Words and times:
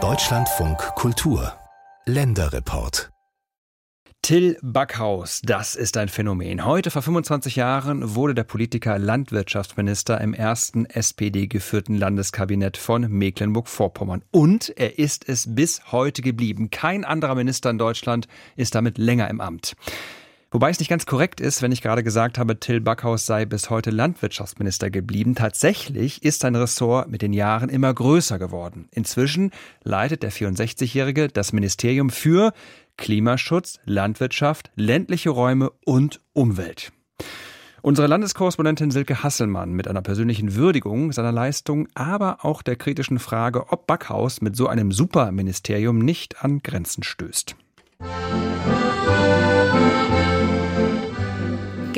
Deutschlandfunk 0.00 0.78
Kultur 0.94 1.52
Länderreport 2.06 3.10
Till 4.22 4.56
Backhaus, 4.62 5.40
das 5.42 5.74
ist 5.74 5.96
ein 5.96 6.08
Phänomen. 6.08 6.64
Heute 6.64 6.92
vor 6.92 7.02
25 7.02 7.56
Jahren 7.56 8.14
wurde 8.14 8.36
der 8.36 8.44
Politiker 8.44 9.00
Landwirtschaftsminister 9.00 10.20
im 10.20 10.32
ersten 10.32 10.86
SPD-geführten 10.86 11.96
Landeskabinett 11.96 12.76
von 12.76 13.10
Mecklenburg-Vorpommern. 13.10 14.22
Und 14.30 14.68
er 14.76 15.00
ist 15.00 15.28
es 15.28 15.52
bis 15.52 15.90
heute 15.90 16.22
geblieben. 16.22 16.70
Kein 16.70 17.04
anderer 17.04 17.34
Minister 17.34 17.70
in 17.70 17.78
Deutschland 17.78 18.28
ist 18.54 18.76
damit 18.76 18.96
länger 18.96 19.28
im 19.28 19.40
Amt. 19.40 19.74
Wobei 20.50 20.70
es 20.70 20.78
nicht 20.78 20.88
ganz 20.88 21.04
korrekt 21.04 21.42
ist, 21.42 21.60
wenn 21.60 21.72
ich 21.72 21.82
gerade 21.82 22.02
gesagt 22.02 22.38
habe, 22.38 22.58
Till 22.58 22.80
Backhaus 22.80 23.26
sei 23.26 23.44
bis 23.44 23.68
heute 23.68 23.90
Landwirtschaftsminister 23.90 24.88
geblieben. 24.88 25.34
Tatsächlich 25.34 26.22
ist 26.22 26.40
sein 26.40 26.56
Ressort 26.56 27.10
mit 27.10 27.20
den 27.20 27.34
Jahren 27.34 27.68
immer 27.68 27.92
größer 27.92 28.38
geworden. 28.38 28.88
Inzwischen 28.90 29.50
leitet 29.84 30.22
der 30.22 30.32
64-Jährige 30.32 31.28
das 31.28 31.52
Ministerium 31.52 32.08
für 32.08 32.54
Klimaschutz, 32.96 33.78
Landwirtschaft, 33.84 34.70
ländliche 34.74 35.28
Räume 35.28 35.70
und 35.84 36.22
Umwelt. 36.32 36.92
Unsere 37.82 38.08
Landeskorrespondentin 38.08 38.90
Silke 38.90 39.22
Hasselmann 39.22 39.72
mit 39.72 39.86
einer 39.86 40.02
persönlichen 40.02 40.54
Würdigung 40.54 41.12
seiner 41.12 41.30
Leistung, 41.30 41.88
aber 41.94 42.44
auch 42.46 42.62
der 42.62 42.76
kritischen 42.76 43.18
Frage, 43.18 43.70
ob 43.70 43.86
Backhaus 43.86 44.40
mit 44.40 44.56
so 44.56 44.66
einem 44.66 44.92
Superministerium 44.92 45.98
nicht 45.98 46.42
an 46.42 46.60
Grenzen 46.60 47.02
stößt. 47.02 47.54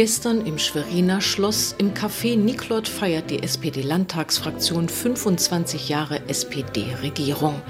Gestern 0.00 0.46
im 0.46 0.56
Schweriner 0.56 1.20
Schloss 1.20 1.74
im 1.76 1.92
Café 1.92 2.34
Niklot 2.34 2.88
feiert 2.88 3.28
die 3.28 3.42
SPD-Landtagsfraktion 3.42 4.88
25 4.88 5.90
Jahre 5.90 6.26
SPD-Regierung. 6.26 7.60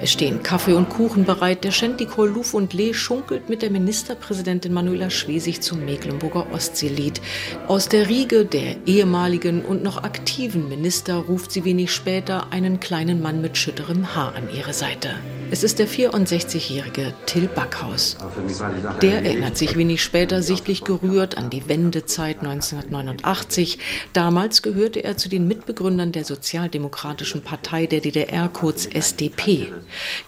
Es 0.00 0.10
stehen 0.10 0.42
Kaffee 0.42 0.72
und 0.72 0.88
Kuchen 0.88 1.24
bereit. 1.24 1.62
Der 1.62 1.70
Schäntikol 1.70 2.30
Luf 2.30 2.52
und 2.52 2.72
Lee 2.72 2.94
schunkelt 2.94 3.48
mit 3.48 3.62
der 3.62 3.70
Ministerpräsidentin 3.70 4.72
Manuela 4.72 5.08
Schwesig 5.08 5.60
zum 5.60 5.84
Mecklenburger 5.84 6.48
Ostseelied. 6.52 7.20
Aus 7.68 7.88
der 7.88 8.08
Riege 8.08 8.44
der 8.44 8.84
ehemaligen 8.84 9.64
und 9.64 9.84
noch 9.84 10.02
aktiven 10.02 10.68
Minister 10.68 11.14
ruft 11.14 11.52
sie 11.52 11.64
wenig 11.64 11.92
später 11.92 12.50
einen 12.50 12.80
kleinen 12.80 13.22
Mann 13.22 13.40
mit 13.40 13.56
schütterem 13.56 14.16
Haar 14.16 14.34
an 14.34 14.48
ihre 14.52 14.72
Seite. 14.72 15.10
Es 15.50 15.62
ist 15.62 15.78
der 15.78 15.88
64-jährige 15.88 17.14
Till 17.24 17.48
Backhaus. 17.48 18.18
Der 19.00 19.24
erinnert 19.24 19.56
sich 19.56 19.76
wenig 19.76 20.02
später 20.02 20.42
sichtlich 20.42 20.84
gerührt 20.84 21.38
an 21.38 21.48
die 21.48 21.67
Wendezeit 21.68 22.40
1989. 22.40 23.78
Damals 24.12 24.62
gehörte 24.62 25.04
er 25.04 25.16
zu 25.16 25.28
den 25.28 25.46
Mitbegründern 25.48 26.12
der 26.12 26.24
Sozialdemokratischen 26.24 27.42
Partei 27.42 27.86
der 27.86 28.00
DDR, 28.00 28.48
kurz 28.48 28.86
SDP. 28.86 29.72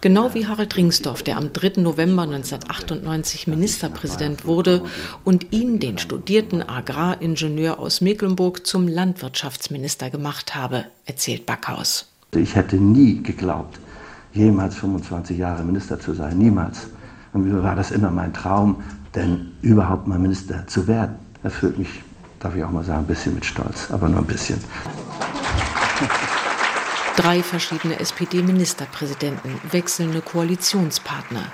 Genau 0.00 0.34
wie 0.34 0.46
Harald 0.46 0.76
Ringsdorf, 0.76 1.22
der 1.22 1.36
am 1.36 1.52
3. 1.52 1.80
November 1.80 2.22
1998 2.22 3.46
Ministerpräsident 3.46 4.44
wurde 4.44 4.82
und 5.24 5.52
ihn, 5.52 5.80
den 5.80 5.98
studierten 5.98 6.62
Agraringenieur 6.62 7.78
aus 7.78 8.00
Mecklenburg, 8.00 8.66
zum 8.66 8.88
Landwirtschaftsminister 8.88 10.10
gemacht 10.10 10.54
habe, 10.54 10.86
erzählt 11.06 11.46
Backhaus. 11.46 12.06
Ich 12.34 12.54
hätte 12.54 12.76
nie 12.76 13.22
geglaubt, 13.22 13.80
jemals 14.32 14.76
25 14.76 15.36
Jahre 15.36 15.64
Minister 15.64 15.98
zu 15.98 16.14
sein, 16.14 16.38
niemals. 16.38 16.86
Und 17.32 17.44
mir 17.44 17.62
war 17.62 17.74
das 17.76 17.90
immer 17.90 18.10
mein 18.10 18.32
Traum, 18.32 18.82
denn 19.14 19.52
überhaupt 19.62 20.06
mal 20.06 20.18
Minister 20.18 20.66
zu 20.66 20.86
werden, 20.86 21.16
erfüllt 21.42 21.78
mich, 21.78 22.02
darf 22.38 22.54
ich 22.56 22.64
auch 22.64 22.70
mal 22.70 22.84
sagen, 22.84 23.00
ein 23.00 23.06
bisschen 23.06 23.34
mit 23.34 23.44
Stolz, 23.44 23.90
aber 23.90 24.08
nur 24.08 24.20
ein 24.20 24.26
bisschen 24.26 24.58
drei 27.20 27.42
verschiedene 27.42 28.00
SPD-Ministerpräsidenten, 28.00 29.60
wechselnde 29.70 30.22
Koalitionspartner. 30.22 31.52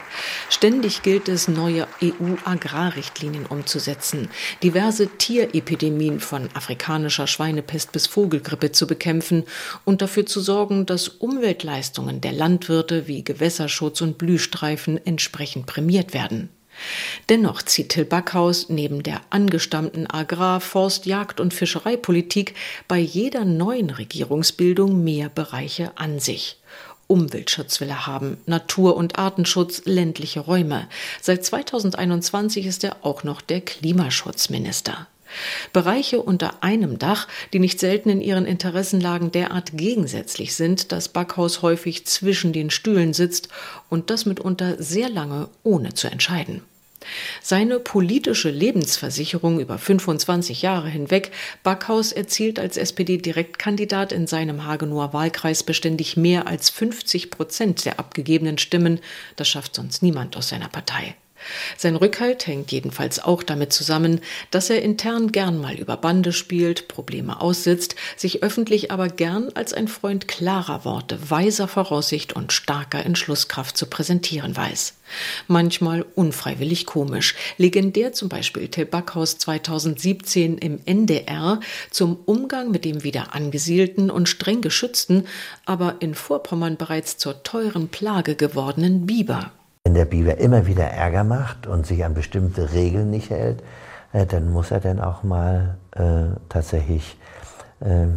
Ständig 0.48 1.02
gilt 1.02 1.28
es, 1.28 1.48
neue 1.48 1.88
EU-Agrarrichtlinien 2.00 3.46
umzusetzen, 3.46 4.28
diverse 4.62 5.08
Tierepidemien 5.08 6.20
von 6.20 6.48
afrikanischer 6.54 7.26
Schweinepest 7.26 7.90
bis 7.90 8.06
Vogelgrippe 8.06 8.70
zu 8.70 8.86
bekämpfen 8.86 9.42
und 9.84 10.02
dafür 10.02 10.24
zu 10.24 10.40
sorgen, 10.40 10.86
dass 10.86 11.08
Umweltleistungen 11.08 12.20
der 12.20 12.32
Landwirte 12.32 13.08
wie 13.08 13.24
Gewässerschutz 13.24 14.00
und 14.02 14.18
Blühstreifen 14.18 15.04
entsprechend 15.04 15.66
prämiert 15.66 16.14
werden. 16.14 16.48
Dennoch 17.28 17.62
zieht 17.62 17.90
Till 17.90 18.04
Backhaus 18.04 18.68
neben 18.68 19.02
der 19.02 19.20
angestammten 19.30 20.06
Agrar-, 20.06 20.60
Forst-, 20.60 21.06
Jagd- 21.06 21.40
und 21.40 21.54
Fischereipolitik 21.54 22.54
bei 22.88 22.98
jeder 22.98 23.44
neuen 23.44 23.90
Regierungsbildung 23.90 25.02
mehr 25.02 25.28
Bereiche 25.28 25.92
an 25.96 26.18
sich. 26.18 26.58
Umweltschutz 27.08 27.80
will 27.80 27.88
er 27.88 28.06
haben, 28.06 28.38
Natur- 28.46 28.96
und 28.96 29.18
Artenschutz, 29.18 29.82
ländliche 29.84 30.40
Räume. 30.40 30.88
Seit 31.20 31.44
2021 31.44 32.66
ist 32.66 32.82
er 32.84 33.04
auch 33.04 33.22
noch 33.22 33.40
der 33.40 33.60
Klimaschutzminister. 33.60 35.06
Bereiche 35.72 36.20
unter 36.20 36.62
einem 36.62 36.98
Dach, 36.98 37.28
die 37.52 37.58
nicht 37.58 37.80
selten 37.80 38.08
in 38.08 38.20
ihren 38.20 38.46
Interessenlagen 38.46 39.32
derart 39.32 39.72
gegensätzlich 39.76 40.54
sind, 40.54 40.92
dass 40.92 41.08
Backhaus 41.08 41.62
häufig 41.62 42.06
zwischen 42.06 42.52
den 42.52 42.70
Stühlen 42.70 43.12
sitzt 43.12 43.48
und 43.88 44.10
das 44.10 44.26
mitunter 44.26 44.82
sehr 44.82 45.08
lange 45.08 45.48
ohne 45.62 45.94
zu 45.94 46.08
entscheiden. 46.08 46.62
Seine 47.42 47.78
politische 47.78 48.50
Lebensversicherung 48.50 49.60
über 49.60 49.78
25 49.78 50.62
Jahre 50.62 50.88
hinweg, 50.88 51.30
Backhaus 51.62 52.12
erzielt 52.12 52.58
als 52.58 52.76
SPD-Direktkandidat 52.76 54.12
in 54.12 54.26
seinem 54.26 54.64
Hagenower 54.64 55.12
Wahlkreis 55.12 55.62
beständig 55.62 56.16
mehr 56.16 56.46
als 56.46 56.70
50 56.70 57.30
Prozent 57.30 57.84
der 57.84 57.98
abgegebenen 57.98 58.58
Stimmen. 58.58 59.00
Das 59.36 59.48
schafft 59.48 59.74
sonst 59.74 60.02
niemand 60.02 60.36
aus 60.36 60.48
seiner 60.48 60.68
Partei. 60.68 61.14
Sein 61.76 61.96
Rückhalt 61.96 62.46
hängt 62.46 62.72
jedenfalls 62.72 63.22
auch 63.22 63.42
damit 63.42 63.72
zusammen, 63.72 64.20
dass 64.50 64.70
er 64.70 64.82
intern 64.82 65.32
gern 65.32 65.60
mal 65.60 65.74
über 65.76 65.96
Bande 65.96 66.32
spielt, 66.32 66.88
Probleme 66.88 67.40
aussitzt, 67.40 67.96
sich 68.16 68.42
öffentlich 68.42 68.90
aber 68.90 69.08
gern 69.08 69.50
als 69.54 69.72
ein 69.72 69.88
Freund 69.88 70.28
klarer 70.28 70.84
Worte, 70.84 71.18
weiser 71.30 71.68
Voraussicht 71.68 72.32
und 72.34 72.52
starker 72.52 73.04
Entschlusskraft 73.04 73.76
zu 73.76 73.86
präsentieren 73.86 74.56
weiß. 74.56 74.94
Manchmal 75.46 76.04
unfreiwillig 76.14 76.86
komisch. 76.86 77.34
Legendär 77.58 78.12
zum 78.12 78.28
Beispiel 78.28 78.68
Till 78.68 78.86
Backhaus 78.86 79.38
2017 79.38 80.58
im 80.58 80.80
NDR 80.84 81.60
zum 81.90 82.18
Umgang 82.24 82.70
mit 82.70 82.84
dem 82.84 83.04
wieder 83.04 83.34
angesiedelten 83.34 84.10
und 84.10 84.28
streng 84.28 84.60
geschützten, 84.60 85.26
aber 85.64 85.96
in 86.00 86.14
Vorpommern 86.14 86.76
bereits 86.76 87.18
zur 87.18 87.42
teuren 87.42 87.88
Plage 87.88 88.34
gewordenen 88.34 89.06
Biber. 89.06 89.52
Wenn 89.86 89.94
der 89.94 90.04
Biber 90.04 90.38
immer 90.38 90.66
wieder 90.66 90.82
Ärger 90.82 91.22
macht 91.22 91.68
und 91.68 91.86
sich 91.86 92.04
an 92.04 92.12
bestimmte 92.12 92.72
Regeln 92.72 93.08
nicht 93.08 93.30
hält, 93.30 93.62
äh, 94.12 94.26
dann 94.26 94.52
muss 94.52 94.72
er 94.72 94.80
dann 94.80 94.98
auch 94.98 95.22
mal 95.22 95.76
äh, 95.92 96.24
tatsächlich 96.48 97.16
äh, 97.78 98.08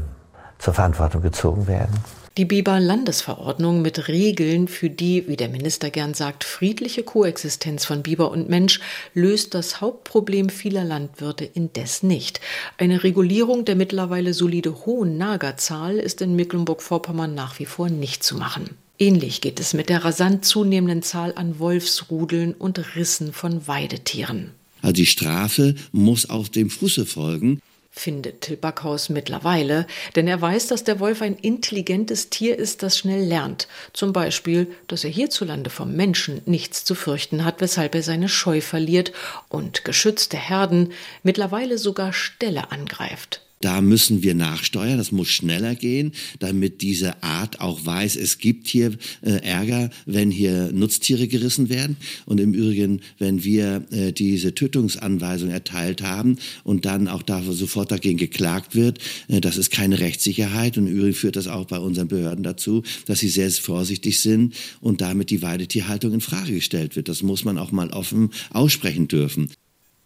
zur 0.57 0.73
Verantwortung 0.73 1.21
gezogen 1.21 1.67
werden. 1.67 1.93
Die 2.39 2.45
Biber-Landesverordnung 2.45 3.81
mit 3.81 4.07
Regeln 4.07 4.69
für 4.69 4.89
die, 4.89 5.27
wie 5.27 5.35
der 5.35 5.49
Minister 5.49 5.89
gern 5.89 6.13
sagt, 6.13 6.45
friedliche 6.45 7.03
Koexistenz 7.03 7.83
von 7.83 8.01
Biber 8.01 8.31
und 8.31 8.47
Mensch 8.47 8.79
löst 9.13 9.53
das 9.53 9.81
Hauptproblem 9.81 10.47
vieler 10.47 10.85
Landwirte 10.85 11.43
indes 11.43 12.01
nicht. 12.01 12.39
Eine 12.77 13.03
Regulierung 13.03 13.65
der 13.65 13.75
mittlerweile 13.75 14.33
solide 14.33 14.85
hohen 14.85 15.17
Nagerzahl 15.17 15.97
ist 15.97 16.21
in 16.21 16.37
Mecklenburg-Vorpommern 16.37 17.35
nach 17.35 17.59
wie 17.59 17.65
vor 17.65 17.89
nicht 17.89 18.23
zu 18.23 18.37
machen. 18.37 18.69
Ähnlich 18.97 19.41
geht 19.41 19.59
es 19.59 19.73
mit 19.73 19.89
der 19.89 20.05
rasant 20.05 20.45
zunehmenden 20.45 21.01
Zahl 21.01 21.33
an 21.35 21.59
Wolfsrudeln 21.59 22.53
und 22.53 22.95
Rissen 22.95 23.33
von 23.33 23.67
Weidetieren. 23.67 24.51
Also 24.81 24.93
die 24.93 25.07
Strafe 25.07 25.75
muss 25.91 26.29
auf 26.29 26.47
dem 26.47 26.69
Fuße 26.69 27.05
folgen 27.05 27.59
findet 27.99 28.41
Till 28.41 28.57
Backhaus 28.57 29.09
mittlerweile, 29.09 29.85
denn 30.15 30.27
er 30.27 30.41
weiß, 30.41 30.67
dass 30.67 30.83
der 30.83 30.99
Wolf 30.99 31.21
ein 31.21 31.35
intelligentes 31.35 32.29
Tier 32.29 32.57
ist, 32.57 32.81
das 32.81 32.97
schnell 32.97 33.25
lernt. 33.25 33.67
Zum 33.93 34.13
Beispiel, 34.13 34.67
dass 34.87 35.03
er 35.03 35.09
hierzulande 35.09 35.69
vom 35.69 35.93
Menschen 35.93 36.41
nichts 36.45 36.85
zu 36.85 36.95
fürchten 36.95 37.43
hat, 37.45 37.61
weshalb 37.61 37.93
er 37.95 38.03
seine 38.03 38.29
Scheu 38.29 38.61
verliert 38.61 39.11
und 39.49 39.83
geschützte 39.83 40.37
Herden 40.37 40.93
mittlerweile 41.23 41.77
sogar 41.77 42.13
Ställe 42.13 42.71
angreift. 42.71 43.41
Da 43.61 43.81
müssen 43.81 44.23
wir 44.23 44.35
nachsteuern, 44.35 44.97
das 44.97 45.11
muss 45.11 45.27
schneller 45.27 45.75
gehen, 45.75 46.13
damit 46.39 46.81
diese 46.81 47.21
Art 47.23 47.59
auch 47.59 47.85
weiß, 47.85 48.15
es 48.15 48.37
gibt 48.37 48.67
hier 48.69 48.93
äh, 49.21 49.31
Ärger, 49.31 49.89
wenn 50.05 50.31
hier 50.31 50.71
Nutztiere 50.71 51.27
gerissen 51.27 51.67
werden. 51.67 51.97
Und 52.25 52.39
im 52.39 52.53
Übrigen, 52.53 53.01
wenn 53.17 53.43
wir 53.43 53.85
äh, 53.91 54.13
diese 54.13 54.55
Tötungsanweisung 54.55 55.49
erteilt 55.49 56.01
haben 56.01 56.37
und 56.63 56.85
dann 56.85 57.09
auch 57.09 57.21
dafür 57.21 57.53
sofort 57.53 57.91
dagegen 57.91 58.17
geklagt 58.17 58.75
wird, 58.75 58.99
äh, 59.27 59.41
das 59.41 59.57
ist 59.57 59.71
keine 59.71 59.99
Rechtssicherheit. 59.99 60.77
Und 60.77 60.87
im 60.87 60.95
Übrigen 60.95 61.15
führt 61.15 61.35
das 61.35 61.47
auch 61.47 61.65
bei 61.65 61.79
unseren 61.79 62.07
Behörden 62.07 62.43
dazu, 62.43 62.83
dass 63.07 63.19
sie 63.19 63.29
sehr 63.29 63.51
vorsichtig 63.51 64.21
sind 64.21 64.55
und 64.79 65.01
damit 65.01 65.31
die 65.31 65.41
Weidetierhaltung 65.41 66.13
in 66.13 66.21
Frage 66.21 66.53
gestellt 66.53 66.95
wird. 66.95 67.09
Das 67.09 67.23
muss 67.23 67.43
man 67.43 67.57
auch 67.57 67.71
mal 67.71 67.89
offen 67.89 68.29
aussprechen 68.51 69.07
dürfen. 69.07 69.49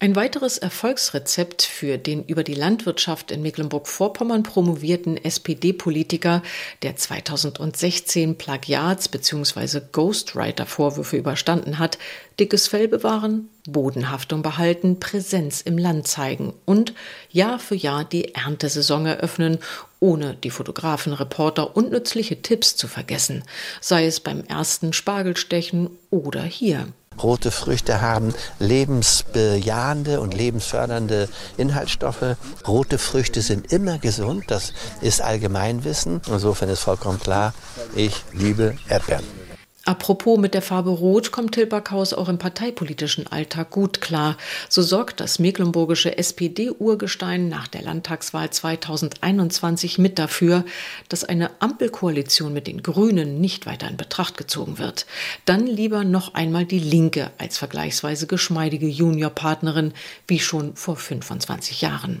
Ein 0.04 0.16
weiteres 0.16 0.58
Erfolgsrezept 0.58 1.62
für 1.62 1.96
den 1.96 2.26
über 2.26 2.44
die 2.44 2.52
Landwirtschaft 2.52 3.30
in 3.30 3.40
Mecklenburg-Vorpommern 3.40 4.42
promovierten 4.42 5.16
SPD-Politiker, 5.16 6.42
der 6.82 6.94
2016 6.94 8.36
Plagiats- 8.36 9.08
bzw. 9.08 9.80
Ghostwriter-Vorwürfe 9.92 11.16
überstanden 11.16 11.78
hat, 11.78 11.96
dickes 12.38 12.68
Fell 12.68 12.86
bewahren, 12.86 13.48
Bodenhaftung 13.66 14.42
behalten, 14.42 15.00
Präsenz 15.00 15.62
im 15.62 15.78
Land 15.78 16.06
zeigen 16.06 16.52
und 16.66 16.92
Jahr 17.30 17.58
für 17.58 17.74
Jahr 17.74 18.04
die 18.04 18.34
Erntesaison 18.34 19.06
eröffnen, 19.06 19.56
ohne 20.00 20.34
die 20.34 20.50
Fotografen, 20.50 21.14
Reporter 21.14 21.78
und 21.78 21.92
nützliche 21.92 22.42
Tipps 22.42 22.76
zu 22.76 22.88
vergessen, 22.88 23.42
sei 23.80 24.04
es 24.04 24.20
beim 24.20 24.44
ersten 24.44 24.92
Spargelstechen 24.92 25.88
oder 26.10 26.42
hier. 26.42 26.88
Rote 27.22 27.50
Früchte 27.50 28.00
haben 28.00 28.34
lebensbejahende 28.58 30.20
und 30.20 30.34
lebensfördernde 30.34 31.28
Inhaltsstoffe. 31.56 32.36
Rote 32.66 32.98
Früchte 32.98 33.42
sind 33.42 33.72
immer 33.72 33.98
gesund, 33.98 34.44
das 34.48 34.72
ist 35.00 35.20
Allgemeinwissen. 35.22 36.20
Insofern 36.28 36.68
ist 36.68 36.80
vollkommen 36.80 37.20
klar, 37.20 37.54
ich 37.94 38.24
liebe 38.32 38.76
Erdbeeren. 38.88 39.43
Apropos 39.86 40.38
mit 40.38 40.54
der 40.54 40.62
Farbe 40.62 40.88
Rot 40.88 41.30
kommt 41.30 41.52
Tilbackhaus 41.52 42.14
auch 42.14 42.30
im 42.30 42.38
parteipolitischen 42.38 43.26
Alltag 43.26 43.68
gut 43.68 44.00
klar. 44.00 44.38
So 44.70 44.80
sorgt 44.80 45.20
das 45.20 45.38
mecklenburgische 45.38 46.16
SPD-Urgestein 46.16 47.50
nach 47.50 47.68
der 47.68 47.82
Landtagswahl 47.82 48.48
2021 48.48 49.98
mit 49.98 50.18
dafür, 50.18 50.64
dass 51.10 51.24
eine 51.24 51.50
Ampelkoalition 51.60 52.54
mit 52.54 52.66
den 52.66 52.82
Grünen 52.82 53.42
nicht 53.42 53.66
weiter 53.66 53.88
in 53.88 53.98
Betracht 53.98 54.38
gezogen 54.38 54.78
wird. 54.78 55.04
Dann 55.44 55.66
lieber 55.66 56.02
noch 56.02 56.32
einmal 56.32 56.64
die 56.64 56.78
Linke 56.78 57.30
als 57.36 57.58
vergleichsweise 57.58 58.26
geschmeidige 58.26 58.86
Juniorpartnerin 58.86 59.92
wie 60.26 60.40
schon 60.40 60.76
vor 60.76 60.96
25 60.96 61.82
Jahren. 61.82 62.20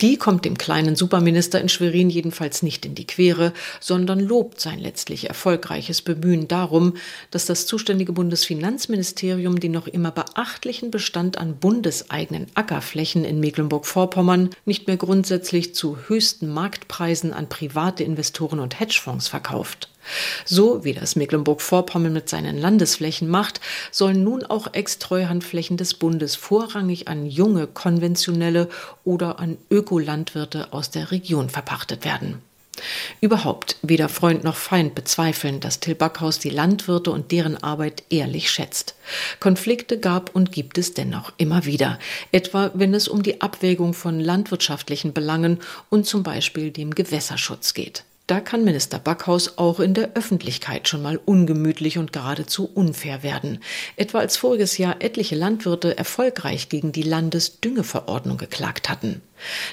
Die 0.00 0.16
kommt 0.16 0.44
dem 0.44 0.58
kleinen 0.58 0.96
Superminister 0.96 1.60
in 1.60 1.68
Schwerin 1.68 2.10
jedenfalls 2.10 2.62
nicht 2.62 2.84
in 2.84 2.94
die 2.94 3.06
Quere, 3.06 3.52
sondern 3.80 4.20
lobt 4.20 4.60
sein 4.60 4.78
letztlich 4.78 5.28
erfolgreiches 5.28 6.02
Bemühen 6.02 6.48
darum, 6.48 6.94
dass 7.30 7.46
das 7.46 7.66
zuständige 7.66 8.12
Bundesfinanzministerium 8.12 9.60
den 9.60 9.72
noch 9.72 9.86
immer 9.86 10.10
beachtlichen 10.10 10.90
Bestand 10.90 11.38
an 11.38 11.56
bundeseigenen 11.56 12.46
Ackerflächen 12.54 13.24
in 13.24 13.40
Mecklenburg-Vorpommern 13.40 14.50
nicht 14.64 14.86
mehr 14.86 14.96
grundsätzlich 14.96 15.74
zu 15.74 15.98
höchsten 16.08 16.48
Marktpreisen 16.48 17.32
an 17.32 17.48
private 17.48 18.04
Investoren 18.04 18.60
und 18.60 18.78
Hedgefonds 18.80 19.28
verkauft. 19.28 19.88
So 20.44 20.84
wie 20.84 20.92
das 20.92 21.16
Mecklenburg-Vorpommern 21.16 22.12
mit 22.12 22.28
seinen 22.28 22.58
Landesflächen 22.58 23.28
macht, 23.28 23.60
sollen 23.90 24.22
nun 24.24 24.44
auch 24.44 24.72
Ex-Treuhandflächen 24.72 25.76
des 25.76 25.94
Bundes 25.94 26.36
vorrangig 26.36 27.08
an 27.08 27.26
junge, 27.26 27.66
konventionelle 27.66 28.68
oder 29.04 29.38
an 29.38 29.58
Ökolandwirte 29.70 30.72
aus 30.72 30.90
der 30.90 31.10
Region 31.10 31.50
verpachtet 31.50 32.04
werden. 32.04 32.42
Überhaupt 33.20 33.76
weder 33.82 34.08
Freund 34.08 34.44
noch 34.44 34.56
Feind 34.56 34.94
bezweifeln, 34.94 35.60
dass 35.60 35.80
Till 35.80 35.94
Backhaus 35.94 36.38
die 36.38 36.50
Landwirte 36.50 37.10
und 37.10 37.30
deren 37.32 37.62
Arbeit 37.62 38.02
ehrlich 38.10 38.50
schätzt. 38.50 38.94
Konflikte 39.40 39.98
gab 39.98 40.34
und 40.34 40.52
gibt 40.52 40.78
es 40.78 40.94
dennoch 40.94 41.32
immer 41.36 41.64
wieder, 41.64 41.98
etwa 42.32 42.70
wenn 42.74 42.94
es 42.94 43.08
um 43.08 43.22
die 43.22 43.40
Abwägung 43.40 43.94
von 43.94 44.20
landwirtschaftlichen 44.20 45.12
Belangen 45.12 45.60
und 45.88 46.06
zum 46.06 46.22
Beispiel 46.22 46.70
dem 46.70 46.94
Gewässerschutz 46.94 47.74
geht. 47.74 48.04
Da 48.26 48.40
kann 48.40 48.64
Minister 48.64 48.98
Backhaus 48.98 49.58
auch 49.58 49.80
in 49.80 49.92
der 49.92 50.14
Öffentlichkeit 50.14 50.88
schon 50.88 51.02
mal 51.02 51.20
ungemütlich 51.22 51.98
und 51.98 52.14
geradezu 52.14 52.70
unfair 52.72 53.22
werden. 53.22 53.58
Etwa 53.96 54.20
als 54.20 54.38
voriges 54.38 54.78
Jahr 54.78 55.02
etliche 55.02 55.34
Landwirte 55.34 55.98
erfolgreich 55.98 56.70
gegen 56.70 56.90
die 56.90 57.02
Landesdüngeverordnung 57.02 58.38
geklagt 58.38 58.88
hatten. 58.88 59.20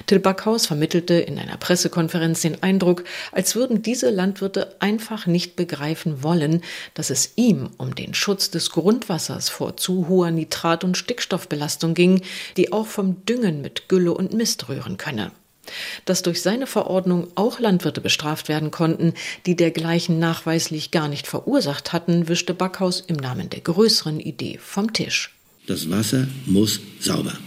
Till 0.04 0.18
Backhaus 0.18 0.66
vermittelte 0.66 1.14
in 1.14 1.38
einer 1.38 1.56
Pressekonferenz 1.56 2.42
den 2.42 2.62
Eindruck, 2.62 3.04
als 3.30 3.54
würden 3.54 3.80
diese 3.80 4.10
Landwirte 4.10 4.76
einfach 4.80 5.26
nicht 5.26 5.56
begreifen 5.56 6.22
wollen, 6.22 6.60
dass 6.92 7.08
es 7.08 7.32
ihm 7.36 7.70
um 7.78 7.94
den 7.94 8.12
Schutz 8.12 8.50
des 8.50 8.68
Grundwassers 8.68 9.48
vor 9.48 9.78
zu 9.78 10.08
hoher 10.08 10.30
Nitrat- 10.30 10.84
und 10.84 10.98
Stickstoffbelastung 10.98 11.94
ging, 11.94 12.20
die 12.58 12.70
auch 12.70 12.86
vom 12.86 13.24
Düngen 13.24 13.62
mit 13.62 13.88
Gülle 13.88 14.12
und 14.12 14.34
Mist 14.34 14.68
rühren 14.68 14.98
könne 14.98 15.32
dass 16.04 16.22
durch 16.22 16.42
seine 16.42 16.66
Verordnung 16.66 17.28
auch 17.34 17.60
Landwirte 17.60 18.00
bestraft 18.00 18.48
werden 18.48 18.70
konnten, 18.70 19.14
die 19.46 19.56
dergleichen 19.56 20.18
nachweislich 20.18 20.90
gar 20.90 21.08
nicht 21.08 21.26
verursacht 21.26 21.92
hatten, 21.92 22.28
wischte 22.28 22.54
Backhaus 22.54 23.02
im 23.06 23.16
Namen 23.16 23.50
der 23.50 23.60
größeren 23.60 24.20
Idee 24.20 24.58
vom 24.60 24.92
Tisch. 24.92 25.30
Das 25.66 25.88
Wasser 25.90 26.26
muss 26.46 26.80
sauber. 26.98 27.38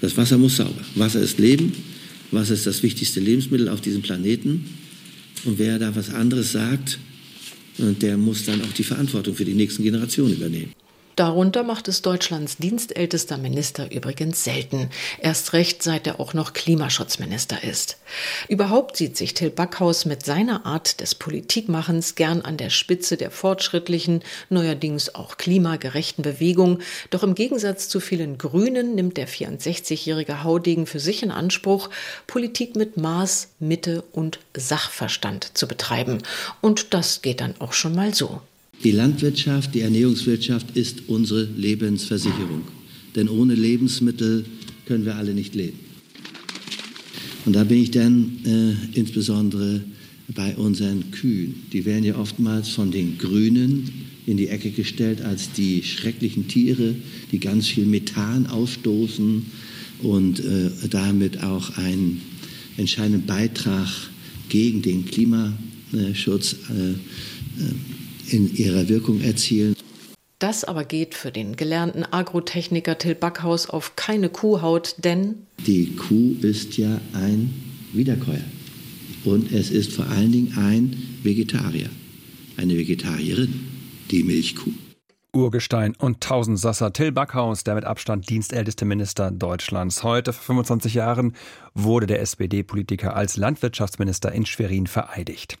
Das 0.00 0.16
Wasser 0.16 0.36
muss 0.36 0.56
sauber. 0.56 0.82
Wasser 0.94 1.20
ist 1.20 1.38
Leben. 1.38 1.72
Wasser 2.30 2.54
ist 2.54 2.66
das 2.66 2.82
wichtigste 2.82 3.20
Lebensmittel 3.20 3.68
auf 3.68 3.80
diesem 3.80 4.02
Planeten. 4.02 4.78
Und 5.44 5.58
wer 5.58 5.78
da 5.78 5.94
was 5.96 6.10
anderes 6.10 6.52
sagt, 6.52 6.98
der 7.78 8.16
muss 8.16 8.44
dann 8.44 8.60
auch 8.62 8.72
die 8.72 8.84
Verantwortung 8.84 9.34
für 9.34 9.44
die 9.44 9.54
nächsten 9.54 9.82
Generationen 9.82 10.34
übernehmen. 10.34 10.72
Darunter 11.16 11.62
macht 11.62 11.86
es 11.86 12.02
Deutschlands 12.02 12.56
dienstältester 12.56 13.38
Minister 13.38 13.92
übrigens 13.92 14.42
selten. 14.42 14.90
Erst 15.20 15.52
recht, 15.52 15.82
seit 15.82 16.08
er 16.08 16.18
auch 16.18 16.34
noch 16.34 16.54
Klimaschutzminister 16.54 17.62
ist. 17.62 17.98
Überhaupt 18.48 18.96
sieht 18.96 19.16
sich 19.16 19.34
Till 19.34 19.50
Backhaus 19.50 20.06
mit 20.06 20.24
seiner 20.24 20.66
Art 20.66 21.00
des 21.00 21.14
Politikmachens 21.14 22.16
gern 22.16 22.42
an 22.42 22.56
der 22.56 22.70
Spitze 22.70 23.16
der 23.16 23.30
fortschrittlichen, 23.30 24.22
neuerdings 24.50 25.14
auch 25.14 25.36
klimagerechten 25.36 26.22
Bewegung. 26.22 26.80
Doch 27.10 27.22
im 27.22 27.36
Gegensatz 27.36 27.88
zu 27.88 28.00
vielen 28.00 28.36
Grünen 28.36 28.96
nimmt 28.96 29.16
der 29.16 29.28
64-jährige 29.28 30.42
Haudegen 30.42 30.86
für 30.86 31.00
sich 31.00 31.22
in 31.22 31.30
Anspruch, 31.30 31.90
Politik 32.26 32.74
mit 32.74 32.96
Maß, 32.96 33.50
Mitte 33.60 34.02
und 34.10 34.40
Sachverstand 34.56 35.56
zu 35.56 35.68
betreiben. 35.68 36.18
Und 36.60 36.92
das 36.92 37.22
geht 37.22 37.40
dann 37.40 37.54
auch 37.60 37.72
schon 37.72 37.94
mal 37.94 38.14
so. 38.14 38.40
Die 38.82 38.90
Landwirtschaft, 38.90 39.74
die 39.74 39.80
Ernährungswirtschaft 39.80 40.76
ist 40.76 41.08
unsere 41.08 41.44
Lebensversicherung. 41.56 42.62
Denn 43.14 43.28
ohne 43.28 43.54
Lebensmittel 43.54 44.44
können 44.86 45.04
wir 45.04 45.16
alle 45.16 45.34
nicht 45.34 45.54
leben. 45.54 45.78
Und 47.44 47.54
da 47.54 47.64
bin 47.64 47.82
ich 47.82 47.90
dann 47.90 48.38
äh, 48.44 48.98
insbesondere 48.98 49.82
bei 50.28 50.56
unseren 50.56 51.10
Kühen. 51.10 51.62
Die 51.72 51.84
werden 51.84 52.04
ja 52.04 52.16
oftmals 52.16 52.70
von 52.70 52.90
den 52.90 53.18
Grünen 53.18 53.90
in 54.26 54.38
die 54.38 54.48
Ecke 54.48 54.70
gestellt 54.70 55.20
als 55.20 55.52
die 55.52 55.82
schrecklichen 55.82 56.48
Tiere, 56.48 56.94
die 57.30 57.38
ganz 57.38 57.68
viel 57.68 57.84
Methan 57.84 58.46
ausstoßen 58.46 59.44
und 60.02 60.40
äh, 60.40 60.70
damit 60.88 61.42
auch 61.42 61.76
einen 61.76 62.22
entscheidenden 62.76 63.26
Beitrag 63.26 63.88
gegen 64.48 64.80
den 64.82 65.04
Klimaschutz 65.04 66.56
äh, 66.70 66.90
äh 66.90 66.94
in 68.30 68.54
ihrer 68.54 68.88
Wirkung 68.88 69.20
erzielen. 69.20 69.74
Das 70.38 70.64
aber 70.64 70.84
geht 70.84 71.14
für 71.14 71.30
den 71.30 71.56
gelernten 71.56 72.04
Agrotechniker 72.04 72.98
Till 72.98 73.14
Backhaus 73.14 73.68
auf 73.70 73.96
keine 73.96 74.28
Kuhhaut, 74.28 74.96
denn 74.98 75.46
die 75.66 75.96
Kuh 75.96 76.36
ist 76.42 76.76
ja 76.76 77.00
ein 77.14 77.54
Wiederkäuer. 77.92 78.44
Und 79.24 79.52
es 79.52 79.70
ist 79.70 79.92
vor 79.92 80.06
allen 80.06 80.32
Dingen 80.32 80.58
ein 80.58 81.02
Vegetarier, 81.22 81.88
eine 82.56 82.76
Vegetarierin, 82.76 83.60
die 84.10 84.22
Milchkuh. 84.22 84.72
Urgestein 85.34 85.94
und 85.98 86.20
Tausendsasser 86.20 86.92
Till 86.92 87.10
Backhaus, 87.10 87.64
der 87.64 87.74
mit 87.74 87.84
Abstand 87.84 88.28
dienstälteste 88.28 88.84
Minister 88.84 89.30
Deutschlands. 89.30 90.02
Heute, 90.02 90.32
vor 90.32 90.42
25 90.44 90.94
Jahren, 90.94 91.34
wurde 91.74 92.06
der 92.06 92.20
SPD-Politiker 92.20 93.16
als 93.16 93.36
Landwirtschaftsminister 93.36 94.30
in 94.32 94.46
Schwerin 94.46 94.86
vereidigt. 94.86 95.58